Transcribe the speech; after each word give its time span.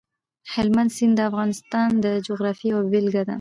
هلمند 0.53 0.91
سیند 0.95 1.13
د 1.17 1.21
افغانستان 1.29 1.89
د 2.05 2.05
جغرافیې 2.27 2.67
یوه 2.71 2.83
بېلګه 2.91 3.21
ده. 3.25 3.29